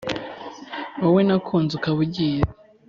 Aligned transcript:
wowe 1.01 1.21
nakunze 1.27 1.71
ukaba 1.75 1.99
ugiye, 2.05 2.41